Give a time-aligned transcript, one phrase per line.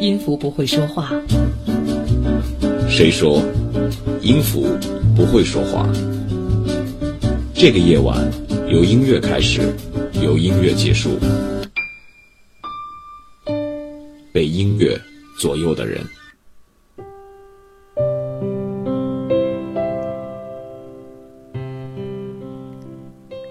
[0.00, 1.10] 音符不会说话？
[2.88, 3.42] 谁说
[4.22, 4.64] 音符
[5.16, 5.88] 不会说话？
[7.52, 8.16] 这个夜晚，
[8.68, 9.60] 由音乐开始，
[10.22, 11.18] 由音乐结束。
[14.32, 14.96] 被音乐
[15.40, 16.00] 左右的人。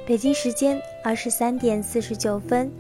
[0.06, 2.72] 北京时间二十三点四十九分，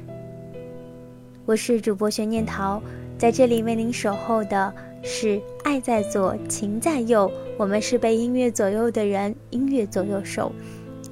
[1.46, 2.82] 我是主播悬念桃，
[3.18, 4.72] 在这里为您守候的
[5.02, 7.32] 是爱在左，情在右。
[7.58, 10.52] 我们是被音乐左右的人，音乐左右手。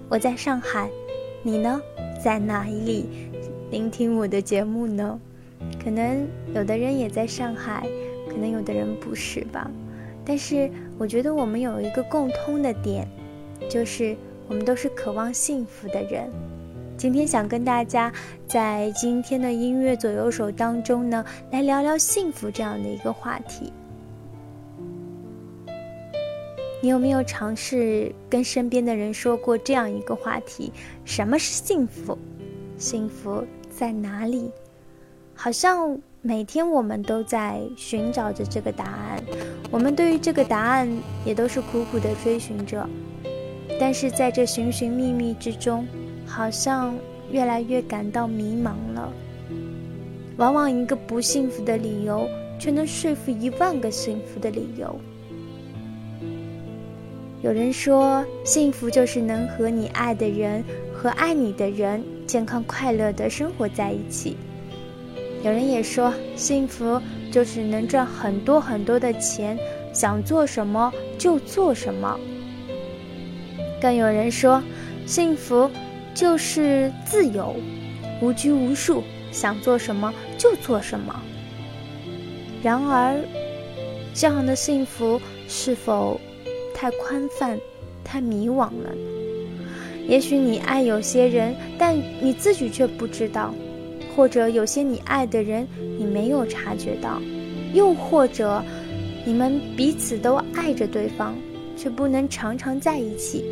[0.07, 0.87] 我在上海，
[1.41, 1.81] 你呢？
[2.23, 3.07] 在哪里
[3.71, 5.19] 聆听我的节目呢？
[5.83, 7.87] 可能有的人也在上海，
[8.29, 9.69] 可能有的人不是吧。
[10.23, 13.07] 但是我觉得我们有一个共通的点，
[13.67, 14.15] 就是
[14.47, 16.29] 我们都是渴望幸福的人。
[16.97, 18.11] 今天想跟大家
[18.47, 23.71] 在今天的音乐左右手当中呢，来聊聊幸福这样的一个话题。
[26.81, 30.71] 你有没有尝试跟身边的人说过这样一个话题？
[31.03, 32.17] 什么是幸福？
[32.77, 34.51] 幸福在哪里？
[35.33, 39.21] 好像每天我们都在寻找着这个答案，
[39.69, 40.87] 我们对于这个答案
[41.25, 42.87] 也都是苦苦的追寻着，
[43.79, 45.85] 但是在这寻寻觅觅之中，
[46.35, 46.93] 好像
[47.31, 49.09] 越来越感到迷茫了。
[50.35, 52.27] 往往一个不幸福的理由，
[52.59, 54.99] 却能说服一万个幸福的理由。
[57.41, 60.61] 有人说，幸福就是能和你爱的人
[60.93, 64.35] 和爱你的人健康快乐的生活在一起。
[65.41, 69.57] 有人也说，幸福就是能赚很多很多的钱，
[69.93, 72.19] 想做什么就做什么。
[73.81, 74.61] 更有人说，
[75.05, 75.69] 幸福
[76.15, 77.55] 就是自由，
[78.21, 81.21] 无拘无束，想做什么就做什么。
[82.63, 83.15] 然而，
[84.13, 86.19] 这样的幸福是否
[86.73, 87.59] 太宽泛、
[88.03, 88.95] 太迷惘了？
[90.07, 93.53] 也许你爱有些人，但你自己却不知道。
[94.15, 95.67] 或者有些你爱的人，
[95.99, 97.21] 你没有察觉到；
[97.73, 98.63] 又或者，
[99.25, 101.35] 你们彼此都爱着对方，
[101.75, 103.43] 却不能常常在一起。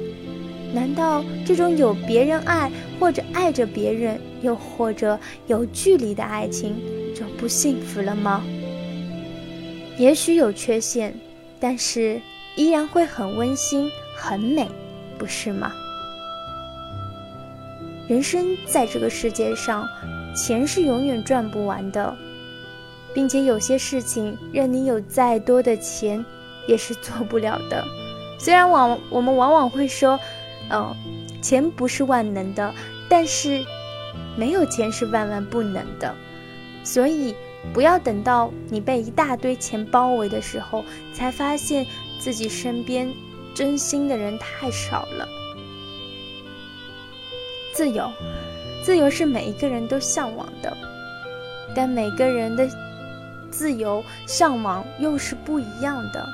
[0.73, 6.75] 难道这种有别人爱，或者爱着别人，又或者有距离的爱情
[7.15, 8.43] 就不幸福了吗？
[9.97, 11.13] 也许有缺陷，
[11.59, 12.19] 但是
[12.55, 14.67] 依然会很温馨、很美，
[15.17, 15.71] 不是吗？
[18.07, 19.87] 人生在这个世界上。
[20.35, 22.17] 钱是永远赚不完的，
[23.13, 26.25] 并且有些事情，任你有再多的钱，
[26.67, 27.85] 也是做不了的。
[28.39, 30.19] 虽然往我们往往会说，
[30.69, 30.95] 嗯，
[31.41, 32.73] 钱不是万能的，
[33.09, 33.63] 但是
[34.37, 36.13] 没有钱是万万不能的。
[36.83, 37.35] 所以，
[37.73, 41.85] 不要等到你被一大堆钱包围的时候，才发现
[42.19, 43.13] 自己身边
[43.53, 45.27] 真心的人太少了。
[47.73, 48.11] 自由。
[48.83, 50.75] 自由是每一个人都向往的，
[51.73, 52.67] 但每个人的
[53.49, 56.27] 自由向往又是不一样的。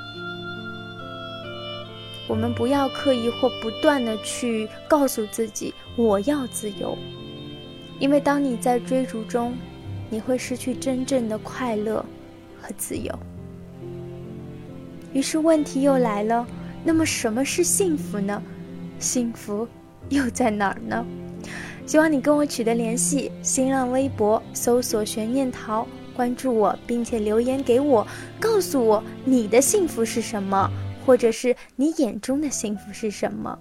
[2.29, 6.95] 我们不要刻意或不断的去告诉自己我要自由，
[7.99, 9.55] 因为当你在追逐中，
[10.11, 12.05] 你会失去真正的快乐
[12.61, 13.11] 和自由。
[15.11, 16.45] 于是问题又来了，
[16.83, 18.39] 那么什么是幸福呢？
[18.99, 19.67] 幸福
[20.09, 21.03] 又在哪儿呢？
[21.87, 28.05] 希望你跟我取得联系，新浪微博搜索“悬念桃”，关注我，并且留言给我，
[28.39, 30.69] 告诉我你的幸福是什么，
[31.09, 33.57] 或者是你眼中的幸福是什么。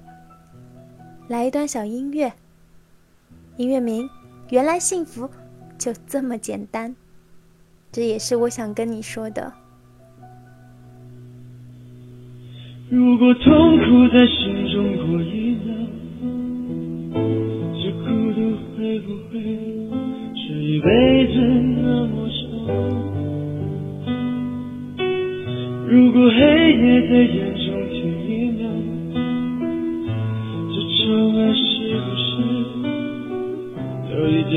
[1.28, 2.30] 来一段小音乐，
[3.56, 4.04] 音乐名
[4.50, 5.30] 《原来幸福
[5.78, 6.90] 就这么简单》，
[7.90, 9.50] 这也是我想跟你说的。
[12.90, 15.56] 如果痛苦在心中过一
[18.76, 19.40] 会不会
[20.36, 21.32] 是一辈子
[21.80, 23.17] 那么长？
[25.98, 28.62] 如果黑夜在眼中停一秒，
[30.70, 31.02] 这窗
[31.34, 31.58] 外是
[31.98, 32.22] 不是
[34.14, 34.54] 有一点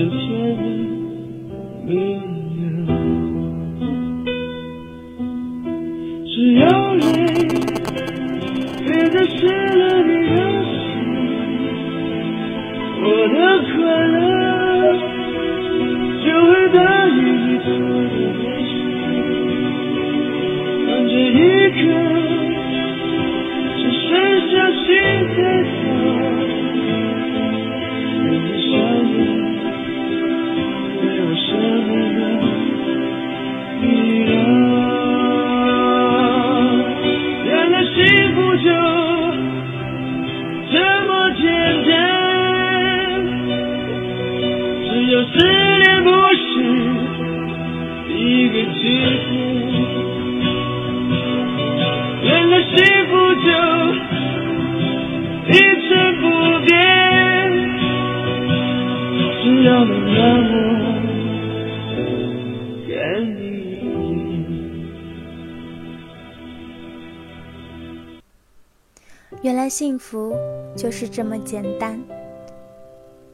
[69.71, 70.35] 幸福
[70.75, 71.97] 就是这么简单。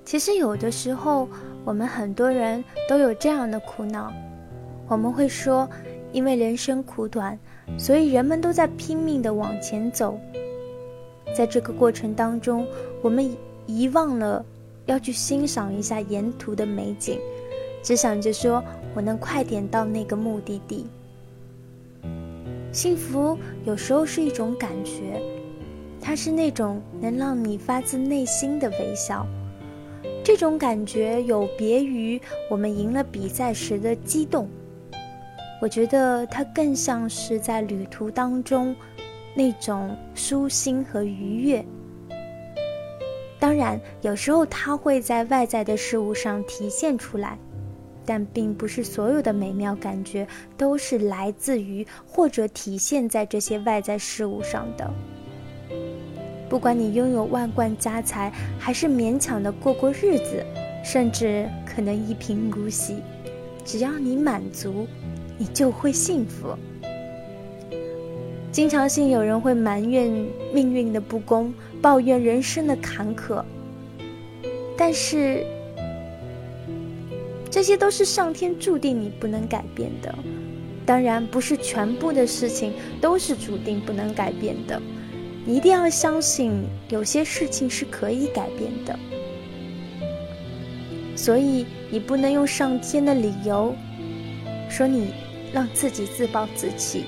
[0.06, 1.28] 其实有的时候，
[1.66, 4.14] 我们很多人都有这样的苦恼，
[4.88, 5.68] 我们会说，
[6.12, 7.38] 因为人生苦短，
[7.76, 10.16] 所以人们都在拼命的往前走。
[11.36, 12.68] 在这个过程当中，
[13.02, 13.28] 我们
[13.66, 14.46] 遗忘了
[14.86, 17.20] 要去欣赏一下沿途的美景，
[17.82, 18.64] 只想着说
[18.94, 20.86] 我能快点到那个目的地。
[22.72, 23.36] 幸福
[23.66, 25.20] 有时候是一种感觉，
[26.08, 29.28] 它是那种能让你发自内心的微笑。
[30.24, 32.18] 这种感觉有别于
[32.50, 34.48] 我们赢了比赛时的激动，
[35.62, 38.74] 我觉得它更像是在旅途当中
[39.36, 41.66] 那种舒心和愉悦。
[43.38, 47.38] 当然，有时候它会在外在的事物上体现出来，
[48.06, 50.26] 但并不是所有的美妙感觉
[50.56, 54.90] 都是来自于或者体现在这些外在事物上的。
[56.50, 60.46] 不管你拥有万贯家财，还是勉强的过过日子，
[60.84, 62.96] 甚至可能一贫如洗，
[63.66, 64.88] 只要你满足，
[65.38, 66.56] 你就会幸福。
[68.52, 70.10] 经常性有人会埋怨
[70.54, 73.44] 命运的不公，抱怨人生的坎坷，
[74.78, 75.46] 但是
[77.52, 80.16] 这些都是上天注定你不能改变的。
[80.86, 82.72] 当然，不是全部的事情
[83.02, 84.82] 都是注定不能改变的。
[85.48, 86.52] 你一定要相信，
[86.90, 89.00] 有些事情是可以改变的，
[91.16, 93.74] 所以你不能用上天的理由
[94.70, 95.08] 说你
[95.54, 97.06] 让自己自暴自弃。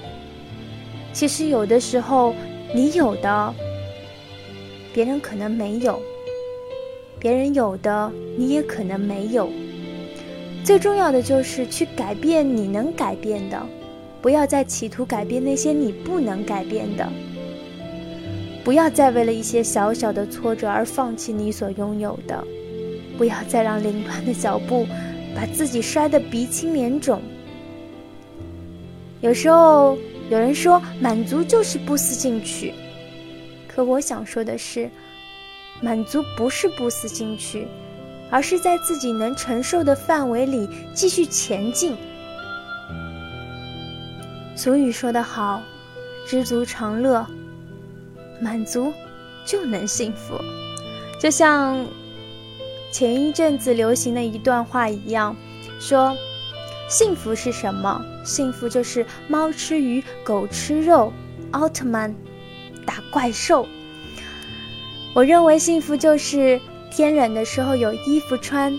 [1.12, 2.34] 其实有的时候，
[2.74, 3.54] 你有的，
[4.94, 6.00] 别人可能没有；
[7.20, 9.50] 别人有的，你也可能没有。
[10.64, 13.62] 最重要的就是去改变你能改变的，
[14.22, 17.06] 不要再企图改变那些你不能改变的。
[18.64, 22.44] 不要再为了一些小小的挫折而放弃你所拥有的，
[23.18, 24.86] 不要再让凌乱的脚步
[25.36, 27.22] 把自己摔得鼻青脸肿。
[29.22, 29.98] 有时候
[30.30, 32.74] 有人说满足就是不思进取，
[33.68, 34.90] 可我想说的是，
[35.82, 37.68] 满足不是不思进取，
[38.30, 41.96] 而是在自己能承受的范围里继续前进。
[44.56, 45.62] 俗语说得好，
[46.28, 47.26] 知足常乐。
[48.42, 48.94] 满足
[49.46, 50.40] 就能幸福，
[51.20, 51.86] 就像
[52.92, 55.36] 前一阵子流行的一段话一样，
[55.80, 56.16] 说
[56.88, 58.04] 幸福是什么？
[58.24, 61.12] 幸福就是猫吃鱼，狗吃肉，
[61.52, 62.14] 奥特曼
[62.86, 63.68] 打怪兽。
[65.16, 66.60] 我认为幸福就是
[66.92, 68.78] 天冷的时候有衣服穿，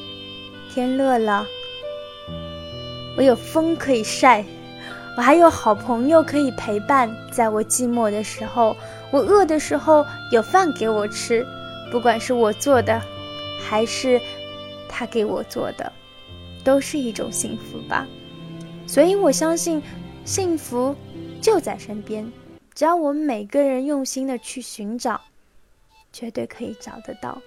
[0.72, 1.44] 天热了
[3.16, 4.44] 我有风可以晒。
[5.16, 8.76] 我还有好朋友可以陪伴，在我寂寞的时候，
[9.10, 11.44] 我饿的时候有饭给我吃，
[11.90, 13.00] 不管是我做的，
[13.60, 14.20] 还是
[14.88, 15.92] 他给我做的，
[16.64, 18.06] 都是一种幸福吧。
[18.86, 19.82] 所以我相信，
[20.24, 20.94] 幸福
[21.42, 22.32] 就在身边，
[22.74, 25.20] 只要我们每个人用心的去寻找，
[26.12, 27.42] 绝对可以找得到。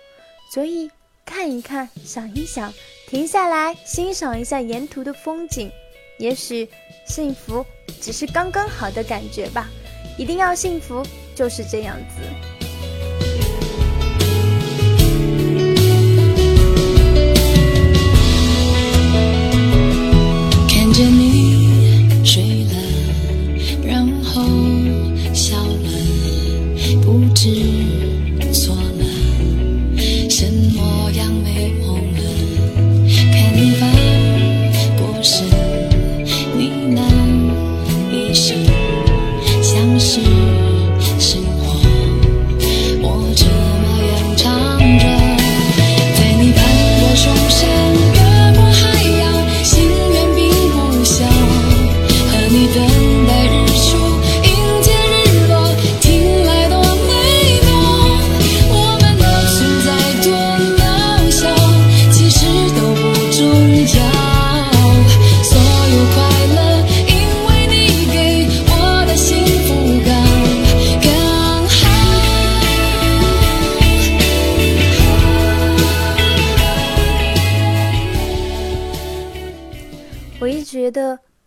[0.51, 0.91] 所以
[1.25, 2.71] 看一看，想一想，
[3.07, 5.71] 停下来欣赏一下沿途的风景。
[6.17, 6.67] 也许
[7.05, 7.65] 幸福
[8.01, 9.69] 只是刚刚好的感觉吧，
[10.17, 11.05] 一定要幸福
[11.35, 12.21] 就是这样子。
[20.69, 21.22] 看着你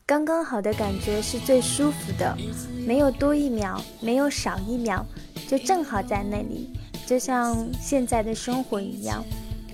[0.08, 2.32] 刚刚好的感觉是最舒服的，
[2.86, 5.04] 没有多一秒，没有少一秒，
[5.48, 6.70] 就正好在那里，
[7.04, 9.24] 就像现在的生活一样。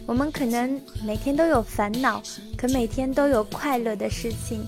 [0.07, 2.23] 我们可能每天都有烦恼，
[2.57, 4.67] 可每天都有快乐的事情。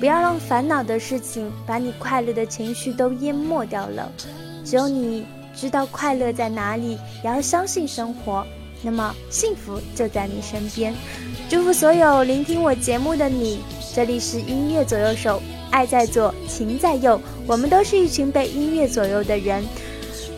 [0.00, 4.10] 不要让烦恼的事情把你快乐的情绪都淹没掉了。
[4.64, 8.42] 只有你知道快乐在哪里，也要相信生活，
[8.80, 10.94] 那么幸福就在你身边。
[11.50, 13.60] 祝福所有聆听我节目的你。
[13.94, 19.62] 这里是音乐左右手，爱在左，情在右，我们都是一群被音乐左右的人。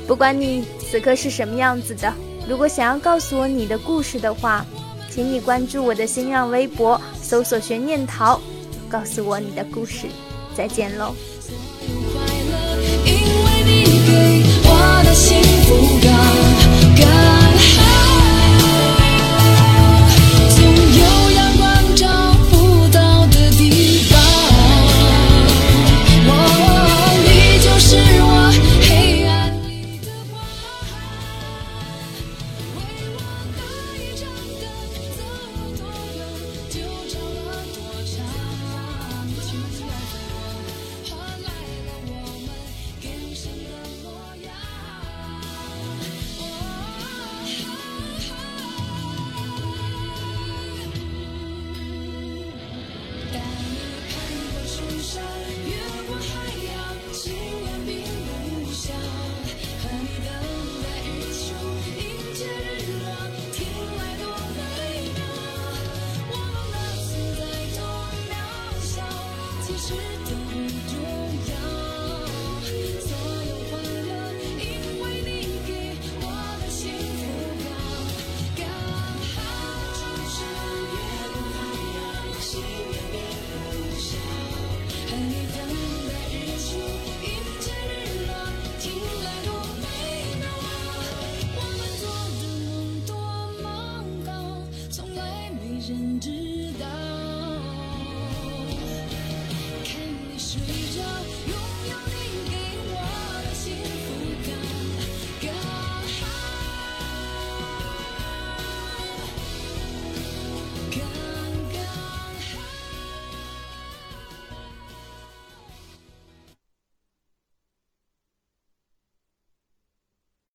[0.09, 2.13] 不管你此刻是什么样子的。
[2.49, 4.67] 如果想要告诉我你的故事的话，
[5.09, 8.41] 请你关注我的新浪微博，搜索“悬念桃”，
[8.91, 10.09] 告诉我你的故事。
[10.57, 11.15] 再见喽。
[15.05, 15.15] 人
[16.97, 17.44] 知。